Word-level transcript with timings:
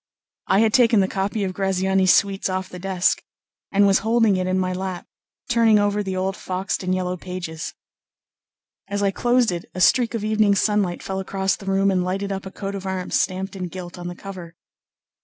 I 0.47 0.61
had 0.61 0.73
taken 0.73 0.99
the 0.99 1.07
copy 1.07 1.43
of 1.43 1.53
Graziani's 1.53 2.11
suites 2.11 2.49
off 2.49 2.69
the 2.69 2.79
desk, 2.79 3.21
and 3.71 3.85
was 3.85 3.99
holding 3.99 4.35
it 4.35 4.47
on 4.47 4.57
my 4.57 4.73
lap 4.73 5.05
turning 5.47 5.77
over 5.77 6.01
the 6.01 6.15
old 6.17 6.35
foxed 6.35 6.81
and 6.81 6.95
yellow 6.95 7.17
pages. 7.17 7.75
As 8.87 9.03
I 9.03 9.11
closed 9.11 9.51
it 9.51 9.65
a 9.75 9.79
streak 9.79 10.15
of 10.15 10.23
evening 10.23 10.55
sunlight 10.55 11.03
fell 11.03 11.19
across 11.19 11.55
the 11.55 11.67
room 11.67 11.91
and 11.91 12.03
lighted 12.03 12.31
up 12.31 12.47
a 12.47 12.51
coat 12.51 12.73
of 12.73 12.87
arms 12.87 13.21
stamped 13.21 13.55
in 13.55 13.67
gilt 13.67 13.99
on 13.99 14.07
the 14.07 14.15
cover. 14.15 14.55